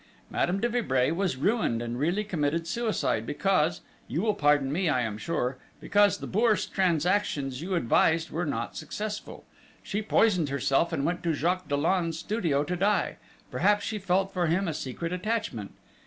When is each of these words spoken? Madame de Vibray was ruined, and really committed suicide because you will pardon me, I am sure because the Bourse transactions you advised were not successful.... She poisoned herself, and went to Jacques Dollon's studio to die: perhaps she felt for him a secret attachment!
Madame 0.31 0.59
de 0.59 0.67
Vibray 0.67 1.11
was 1.11 1.37
ruined, 1.37 1.79
and 1.79 1.99
really 1.99 2.23
committed 2.23 2.65
suicide 2.65 3.23
because 3.23 3.81
you 4.07 4.19
will 4.23 4.33
pardon 4.33 4.71
me, 4.73 4.89
I 4.89 5.01
am 5.01 5.15
sure 5.15 5.59
because 5.79 6.17
the 6.17 6.25
Bourse 6.25 6.65
transactions 6.65 7.61
you 7.61 7.75
advised 7.75 8.31
were 8.31 8.43
not 8.47 8.75
successful.... 8.75 9.43
She 9.83 10.01
poisoned 10.01 10.49
herself, 10.49 10.91
and 10.91 11.05
went 11.05 11.21
to 11.21 11.35
Jacques 11.35 11.67
Dollon's 11.67 12.17
studio 12.17 12.63
to 12.63 12.75
die: 12.75 13.17
perhaps 13.51 13.85
she 13.85 13.99
felt 13.99 14.33
for 14.33 14.47
him 14.47 14.67
a 14.67 14.73
secret 14.73 15.13
attachment! 15.13 15.71